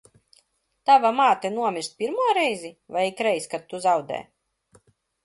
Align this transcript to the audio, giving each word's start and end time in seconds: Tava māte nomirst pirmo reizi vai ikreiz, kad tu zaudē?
Tava 0.89 1.11
māte 1.17 1.51
nomirst 1.57 1.93
pirmo 1.99 2.25
reizi 2.37 2.71
vai 2.97 3.05
ikreiz, 3.11 3.47
kad 3.53 3.69
tu 3.75 3.83
zaudē? 3.85 4.19